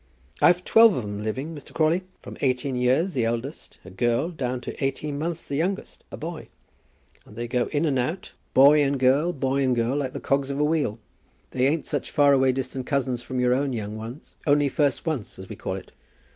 [0.41, 1.75] "I've twelve of 'em living, Mr.
[1.75, 6.17] Crawley, from eighteen years, the eldest, a girl, down to eighteen months the youngest, a
[6.17, 6.47] boy,
[7.23, 10.49] and they go in and out, boy and girl, boy and girl, like the cogs
[10.49, 10.97] of a wheel.
[11.51, 15.37] They ain't such far away distant cousins from your own young ones only first, once,
[15.37, 15.91] as we call it."